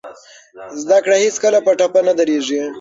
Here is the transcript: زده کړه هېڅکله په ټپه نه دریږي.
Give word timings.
زده 0.81 0.97
کړه 1.03 1.15
هېڅکله 1.25 1.59
په 1.65 1.71
ټپه 1.79 1.99
نه 2.07 2.13
دریږي. 2.19 2.61